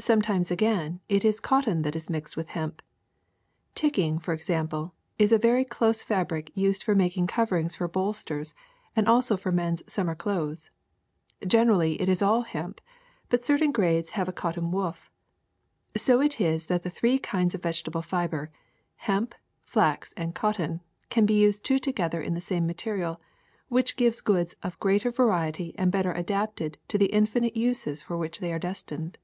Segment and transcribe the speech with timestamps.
[0.00, 2.82] Sometimes, again, it is cotton that is mixed with hemp.
[3.74, 8.54] Ticking, for example, is a very close fabric used for making coverings for bolsters
[8.94, 10.70] and also men's summer clothes.
[11.44, 12.80] Generally it is all hemp,
[13.28, 15.10] but certain grades have a cotton woof.
[15.96, 18.52] So it is that the three kinds of vegetable fiber—
[19.10, 19.34] hemp,
[19.64, 20.80] flax and cotton—
[21.10, 23.20] can be used two together in the same material,
[23.66, 28.38] which gives goods of greater variety and better adapted to the infinite uses for which
[28.38, 29.18] they are destined.